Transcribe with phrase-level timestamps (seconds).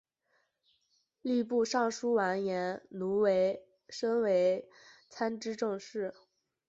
[1.21, 3.21] 吏部尚书完颜奴
[3.89, 4.67] 申为
[5.07, 6.15] 参知政事。